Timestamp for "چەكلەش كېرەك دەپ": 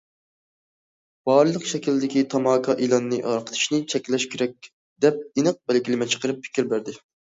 3.95-5.25